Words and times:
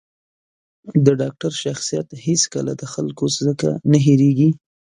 د 1.05 1.07
ډاکتر 1.21 1.51
شخصیت 1.63 2.07
هېڅکله 2.25 2.71
د 2.77 2.83
خلکو 2.93 3.25
ځکه 3.47 3.69
نه 3.91 3.97
هېرېـږي. 4.05 4.49